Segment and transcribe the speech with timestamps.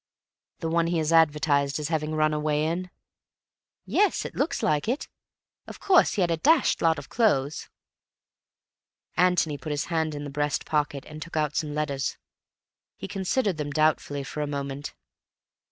[0.61, 2.89] "The one he is advertised as having run away in?"
[3.85, 4.25] "Yes.
[4.25, 5.07] It looks like it.
[5.67, 7.69] Of course he had a dashed lot of clothes."
[9.15, 12.17] Antony put his hand in the breast pocket and took out some letters.
[12.97, 14.95] He considered them doubtfully for a moment.